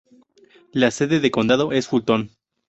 La 0.73 0.89
sede 0.89 1.19
de 1.19 1.29
condado 1.29 1.71
es 1.73 1.87
Fulton. 1.87 2.31